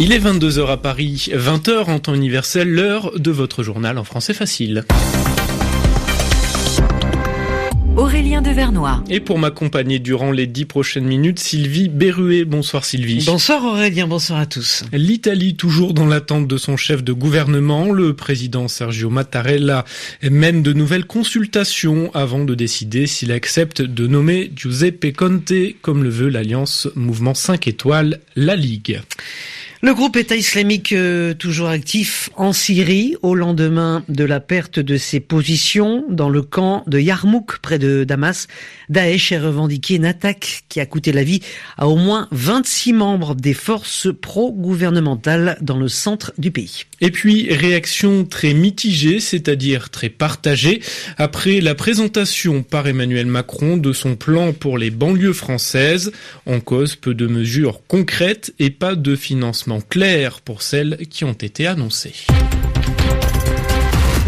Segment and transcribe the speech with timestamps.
[0.00, 4.32] Il est 22h à Paris, 20h en temps universel, l'heure de votre journal en français
[4.32, 4.84] facile.
[7.96, 9.02] Aurélien Devernois.
[9.10, 12.44] Et pour m'accompagner durant les dix prochaines minutes, Sylvie Berruet.
[12.44, 13.24] Bonsoir Sylvie.
[13.26, 14.84] Bonsoir Aurélien, bonsoir à tous.
[14.92, 19.84] L'Italie, toujours dans l'attente de son chef de gouvernement, le président Sergio Mattarella
[20.22, 26.10] mène de nouvelles consultations avant de décider s'il accepte de nommer Giuseppe Conte, comme le
[26.10, 29.00] veut l'Alliance Mouvement 5 étoiles, la Ligue.
[29.80, 34.96] Le groupe État islamique euh, toujours actif en Syrie au lendemain de la perte de
[34.96, 38.48] ses positions dans le camp de Yarmouk près de Damas.
[38.88, 41.42] Daesh a revendiqué une attaque qui a coûté la vie
[41.76, 46.82] à au moins 26 membres des forces pro-gouvernementales dans le centre du pays.
[47.00, 50.82] Et puis, réaction très mitigée, c'est-à-dire très partagée,
[51.18, 56.10] après la présentation par Emmanuel Macron de son plan pour les banlieues françaises.
[56.46, 61.32] En cause, peu de mesures concrètes et pas de financement clair pour celles qui ont
[61.32, 62.26] été annoncées.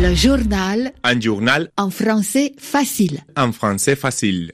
[0.01, 0.93] Le journal.
[1.03, 1.71] Un journal.
[1.77, 3.21] En français facile.
[3.37, 4.53] En français facile.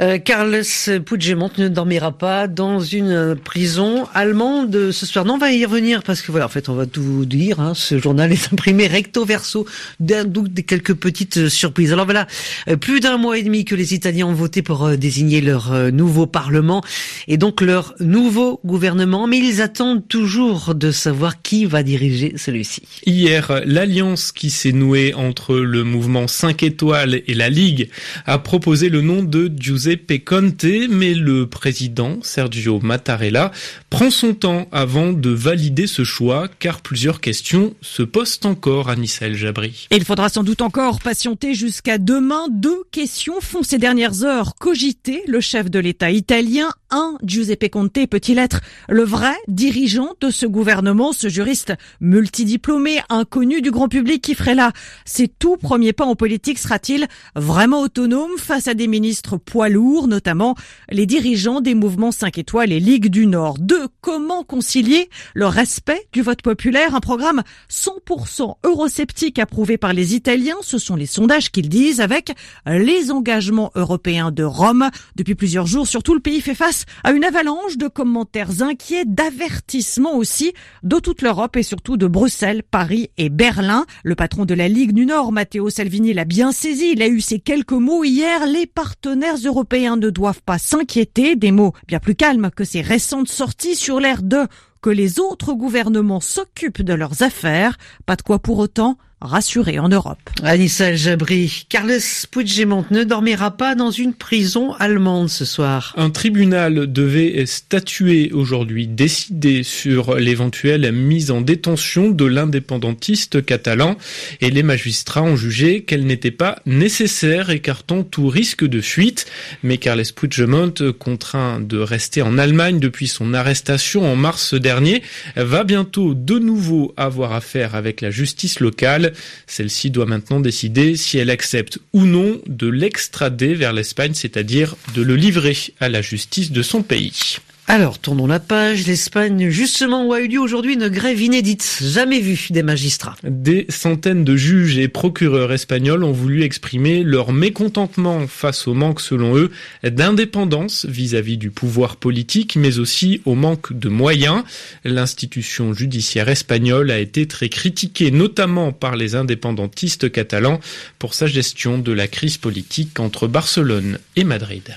[0.00, 0.62] Euh, Carlos
[1.04, 5.24] Puigdemont ne dormira pas dans une prison allemande ce soir.
[5.26, 7.60] Non, on va y revenir parce que voilà, en fait, on va tout vous dire.
[7.60, 9.66] Hein, ce journal est imprimé recto verso,
[10.00, 11.92] d'où des quelques petites surprises.
[11.92, 12.26] Alors voilà,
[12.68, 15.92] euh, plus d'un mois et demi que les Italiens ont voté pour euh, désigner leur
[15.92, 16.82] nouveau parlement
[17.28, 22.82] et donc leur nouveau gouvernement, mais ils attendent toujours de savoir qui va diriger celui-ci.
[23.04, 27.90] Hier, l'alliance qui s'est nouée entre le mouvement 5 étoiles et la Ligue
[28.26, 29.89] a proposé le nom de Giuseppe
[30.24, 33.50] Conte, mais le président Sergio Mattarella
[33.88, 38.96] prend son temps avant de valider ce choix, car plusieurs questions se posent encore à
[38.96, 39.88] Nissel Jabri.
[39.90, 42.46] il faudra sans doute encore patienter jusqu'à demain.
[42.50, 46.70] Deux questions font ces dernières heures cogiter le chef de l'État italien.
[46.90, 53.62] Un, Giuseppe Conte peut-il être le vrai dirigeant de ce gouvernement, ce juriste multidiplômé, inconnu
[53.62, 54.72] du grand public qui ferait là
[55.04, 56.58] ses tout premiers pas en politique?
[56.58, 59.79] Sera-t-il vraiment autonome face à des ministres poilus?
[59.80, 60.54] Notamment
[60.90, 63.56] les dirigeants des mouvements 5 étoiles et Ligue du Nord.
[63.58, 70.14] Deux, comment concilier le respect du vote populaire, un programme 100% eurosceptique approuvé par les
[70.14, 72.32] Italiens, ce sont les sondages qu'ils disent, avec
[72.66, 74.90] les engagements européens de Rome.
[75.16, 80.16] Depuis plusieurs jours, surtout le pays fait face à une avalanche de commentaires inquiets, d'avertissements
[80.16, 80.52] aussi
[80.82, 83.86] de toute l'Europe et surtout de Bruxelles, Paris et Berlin.
[84.04, 86.92] Le patron de la Ligue du Nord, Matteo Salvini, l'a bien saisi.
[86.92, 88.46] Il a eu ces quelques mots hier.
[88.46, 92.80] Les partenaires européens Européens ne doivent pas s'inquiéter, des mots bien plus calmes que ces
[92.80, 94.46] récentes sorties sur l'air de
[94.80, 97.76] que les autres gouvernements s'occupent de leurs affaires,
[98.06, 100.18] pas de quoi pour autant rassuré en Europe.
[100.42, 102.00] Anissa Jabri, Carles
[102.30, 105.94] Puigdemont ne dormira pas dans une prison allemande ce soir.
[105.96, 113.96] Un tribunal devait statuer aujourd'hui, décider sur l'éventuelle mise en détention de l'indépendantiste catalan
[114.40, 119.26] et les magistrats ont jugé qu'elle n'était pas nécessaire écartant tout risque de fuite.
[119.62, 125.02] Mais Carles Puigdemont, contraint de rester en Allemagne depuis son arrestation en mars dernier,
[125.36, 129.09] va bientôt de nouveau avoir affaire avec la justice locale.
[129.46, 135.02] Celle-ci doit maintenant décider si elle accepte ou non de l'extrader vers l'Espagne, c'est-à-dire de
[135.02, 137.38] le livrer à la justice de son pays.
[137.72, 138.84] Alors, tournons la page.
[138.88, 143.14] L'Espagne, justement, où a eu lieu aujourd'hui une grève inédite, jamais vue des magistrats.
[143.22, 149.00] Des centaines de juges et procureurs espagnols ont voulu exprimer leur mécontentement face au manque,
[149.00, 149.52] selon eux,
[149.84, 154.42] d'indépendance vis-à-vis du pouvoir politique, mais aussi au manque de moyens.
[154.82, 160.58] L'institution judiciaire espagnole a été très critiquée, notamment par les indépendantistes catalans,
[160.98, 164.74] pour sa gestion de la crise politique entre Barcelone et Madrid.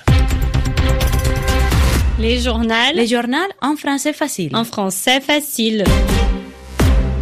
[2.19, 2.69] Les journaux.
[2.93, 4.55] Les journaux en français facile.
[4.55, 5.83] En français facile.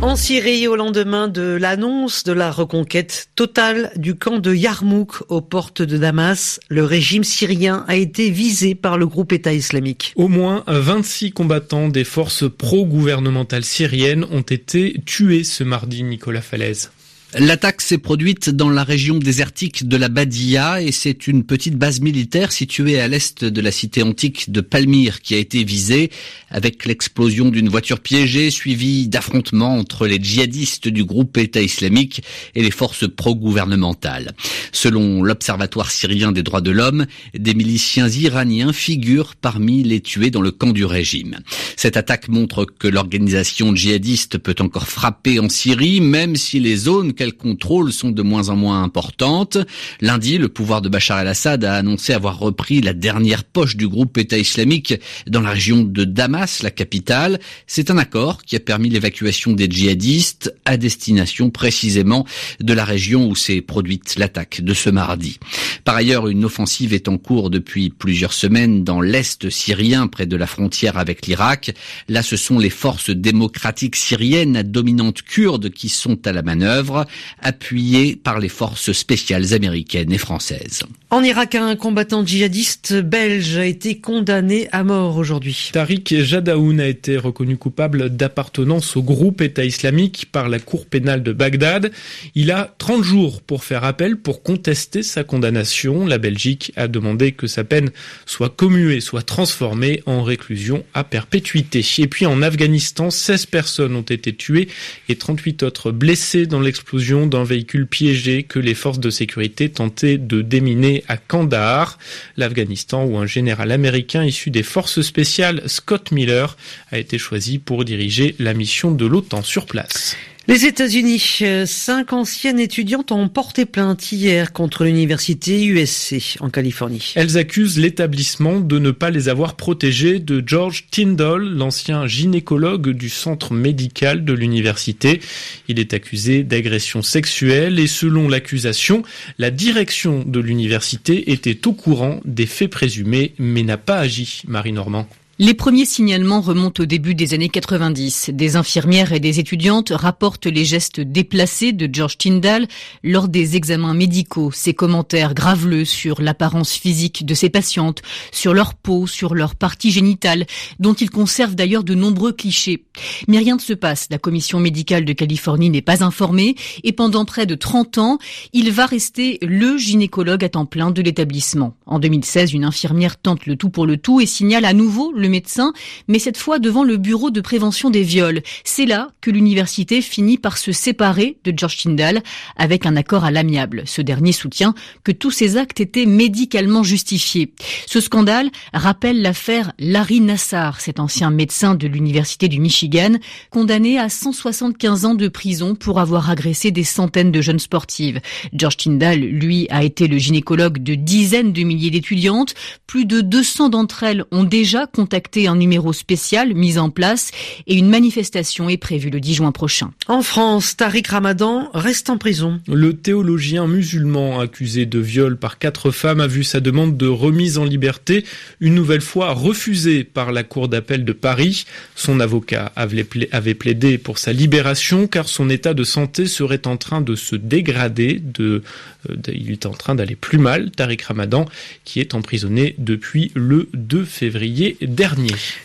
[0.02, 5.42] En Syrie, au lendemain de l'annonce de la reconquête totale du camp de Yarmouk aux
[5.42, 10.12] portes de Damas, le régime syrien a été visé par le groupe État islamique.
[10.18, 16.92] Au moins 26 combattants des forces pro-gouvernementales syriennes ont été tués ce mardi, Nicolas Falaise.
[17.40, 22.02] L'attaque s'est produite dans la région désertique de la Badia et c'est une petite base
[22.02, 26.12] militaire située à l'est de la cité antique de Palmyre qui a été visée
[26.50, 32.22] avec l'explosion d'une voiture piégée suivie d'affrontements entre les djihadistes du groupe État islamique
[32.54, 34.34] et les forces pro-gouvernementales.
[34.74, 40.42] Selon l'Observatoire syrien des droits de l'homme, des miliciens iraniens figurent parmi les tués dans
[40.42, 41.40] le camp du régime.
[41.78, 47.14] Cette attaque montre que l'organisation djihadiste peut encore frapper en Syrie même si les zones
[47.22, 49.60] qu'elle contrôle sont de moins en moins importantes.
[50.00, 54.18] Lundi, le pouvoir de Bachar el-Assad a annoncé avoir repris la dernière poche du groupe
[54.18, 54.96] État islamique
[55.28, 57.40] dans la région de Damas, la capitale.
[57.68, 62.26] C'est un accord qui a permis l'évacuation des djihadistes à destination précisément
[62.60, 65.38] de la région où s'est produite l'attaque de ce mardi.
[65.84, 70.38] Par ailleurs, une offensive est en cours depuis plusieurs semaines dans l'est syrien près de
[70.38, 71.76] la frontière avec l'Irak.
[72.10, 77.06] Là, ce sont les forces démocratiques syriennes à dominante kurde qui sont à la manœuvre,
[77.42, 80.84] appuyées par les forces spéciales américaines et françaises.
[81.10, 85.70] En Irak, un combattant djihadiste belge a été condamné à mort aujourd'hui.
[85.74, 91.22] Tariq Jadaoun a été reconnu coupable d'appartenance au groupe État islamique par la cour pénale
[91.22, 91.92] de Bagdad.
[92.36, 96.06] Il a 30 jours pour faire appel pour contester sa condamnation.
[96.06, 97.92] La Belgique a demandé que sa peine
[98.26, 101.86] soit commuée, soit transformée en réclusion à perpétuité.
[101.98, 104.70] Et puis en Afghanistan, 16 personnes ont été tuées
[105.10, 110.18] et 38 autres blessées dans l'explosion d'un véhicule piégé que les forces de sécurité tentaient
[110.18, 111.98] de déminer à Kandahar,
[112.38, 116.56] l'Afghanistan où un général américain issu des forces spéciales, Scott Miller,
[116.92, 120.16] a été choisi pour diriger la mission de l'OTAN sur place.
[120.48, 127.14] Les États-Unis, cinq anciennes étudiantes ont porté plainte hier contre l'université USC en Californie.
[127.16, 133.08] Elles accusent l'établissement de ne pas les avoir protégées de George Tyndall, l'ancien gynécologue du
[133.08, 135.22] centre médical de l'université.
[135.68, 139.04] Il est accusé d'agression sexuelle et selon l'accusation,
[139.38, 144.42] la direction de l'université était au courant des faits présumés mais n'a pas agi.
[144.48, 145.08] Marie Normand.
[145.44, 148.30] Les premiers signalements remontent au début des années 90.
[148.32, 152.68] Des infirmières et des étudiantes rapportent les gestes déplacés de George Tyndall
[153.04, 154.52] lors des examens médicaux.
[154.52, 159.90] Ses commentaires graveleux sur l'apparence physique de ses patientes, sur leur peau, sur leur partie
[159.90, 160.46] génitale,
[160.80, 162.84] dont il conserve d'ailleurs de nombreux clichés.
[163.28, 164.10] Mais rien ne se passe.
[164.12, 166.54] La commission médicale de Californie n'est pas informée
[166.84, 168.20] et pendant près de 30 ans,
[168.54, 171.74] il va rester le gynécologue à temps plein de l'établissement.
[171.88, 175.74] En 2016, une infirmière tente le tout pour le tout et signale à nouveau médecin,
[176.08, 178.44] mais cette fois devant le bureau de prévention des viols.
[178.64, 182.22] C'est là que l'université finit par se séparer de George Tyndall
[182.56, 183.84] avec un accord à l'amiable.
[183.86, 187.54] Ce dernier soutient que tous ces actes étaient médicalement justifiés.
[187.88, 193.14] Ce scandale rappelle l'affaire Larry Nassar, cet ancien médecin de l'université du Michigan,
[193.50, 198.20] condamné à 175 ans de prison pour avoir agressé des centaines de jeunes sportives.
[198.54, 202.54] George Tyndall, lui, a été le gynécologue de dizaines de milliers d'étudiantes.
[202.88, 207.32] Plus de 200 d'entre elles ont déjà contacté un numéro spécial mis en place
[207.68, 209.92] et une manifestation est prévue le 10 juin prochain.
[210.08, 212.60] En France, Tariq Ramadan reste en prison.
[212.68, 217.58] Le théologien musulman accusé de viol par quatre femmes a vu sa demande de remise
[217.58, 218.26] en liberté
[218.60, 221.66] une nouvelle fois refusée par la Cour d'appel de Paris.
[221.96, 227.02] Son avocat avait plaidé pour sa libération car son état de santé serait en train
[227.02, 228.22] de se dégrader.
[228.22, 228.64] De,
[229.10, 230.72] euh, il est en train d'aller plus mal.
[230.72, 231.46] Tariq Ramadan
[231.86, 235.11] qui est emprisonné depuis le 2 février dernier.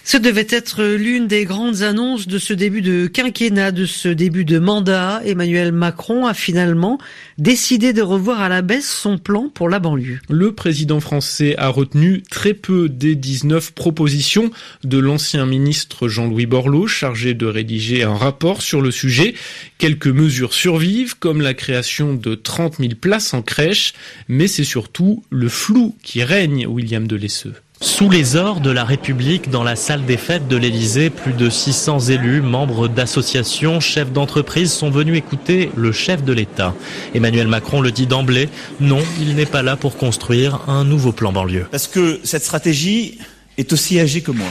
[0.04, 4.44] Ce devait être l'une des grandes annonces de ce début de quinquennat, de ce début
[4.44, 5.20] de mandat.
[5.24, 6.98] Emmanuel Macron a finalement
[7.38, 10.20] décidé de revoir à la baisse son plan pour la banlieue.
[10.28, 14.50] Le président français a retenu très peu des 19 propositions
[14.84, 19.34] de l'ancien ministre Jean-Louis Borloo, chargé de rédiger un rapport sur le sujet.
[19.78, 23.94] Quelques mesures survivent, comme la création de 30 000 places en crèche,
[24.28, 27.54] mais c'est surtout le flou qui règne, William Delesseux.
[27.82, 31.50] Sous les ors de la République, dans la salle des fêtes de l'Élysée, plus de
[31.50, 36.74] 600 élus, membres d'associations, chefs d'entreprise sont venus écouter le chef de l'État.
[37.14, 38.48] Emmanuel Macron le dit d'emblée,
[38.80, 41.66] non, il n'est pas là pour construire un nouveau plan banlieue.
[41.70, 43.18] Parce que cette stratégie
[43.58, 44.48] est aussi âgée que moi.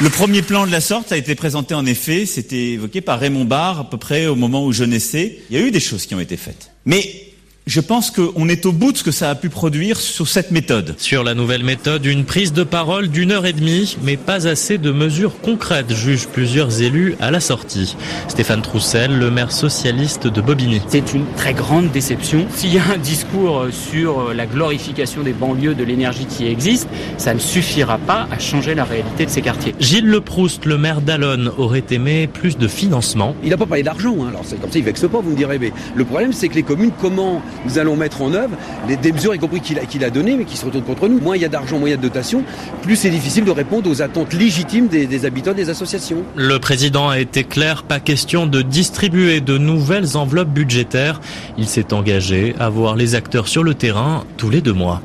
[0.00, 3.44] Le premier plan de la sorte a été présenté en effet, c'était évoqué par Raymond
[3.44, 5.38] Barre à peu près au moment où je naissais.
[5.48, 6.72] Il y a eu des choses qui ont été faites.
[6.86, 7.33] Mais
[7.66, 10.50] je pense qu'on est au bout de ce que ça a pu produire sur cette
[10.50, 10.94] méthode.
[10.98, 14.76] Sur la nouvelle méthode, une prise de parole d'une heure et demie, mais pas assez
[14.76, 17.96] de mesures concrètes, jugent plusieurs élus à la sortie.
[18.28, 20.82] Stéphane Troussel, le maire socialiste de Bobigny.
[20.88, 22.46] C'est une très grande déception.
[22.54, 27.32] S'il y a un discours sur la glorification des banlieues, de l'énergie qui existe, ça
[27.32, 29.74] ne suffira pas à changer la réalité de ces quartiers.
[29.80, 33.34] Gilles Leproust, le maire d'Alonne, aurait aimé plus de financement.
[33.42, 34.28] Il n'a pas parlé d'argent, hein.
[34.28, 35.58] alors c'est comme ça, il vexe pas, vous me direz.
[35.58, 38.56] Mais le problème, c'est que les communes, comment nous allons mettre en œuvre
[38.88, 41.20] les, des mesures, y compris qu'il a, données, mais qui se retournent contre nous.
[41.20, 42.44] Moins il y a d'argent, moins il y a de dotation,
[42.82, 46.22] plus c'est difficile de répondre aux attentes légitimes des, des habitants des associations.
[46.36, 51.20] Le président a été clair, pas question de distribuer de nouvelles enveloppes budgétaires.
[51.58, 55.02] Il s'est engagé à voir les acteurs sur le terrain tous les deux mois.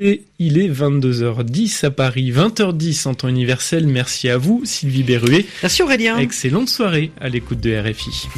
[0.00, 3.86] Et il est 22h10 à Paris, 20h10 en temps universel.
[3.86, 5.46] Merci à vous, Sylvie Berruet.
[5.62, 6.18] Merci Aurélien.
[6.18, 8.28] Excellente soirée à l'écoute de RFI.